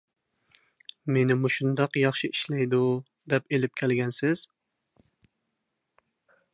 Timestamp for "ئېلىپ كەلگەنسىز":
3.57-4.47